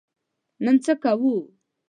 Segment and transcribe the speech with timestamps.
[0.63, 1.33] نن څه کوو؟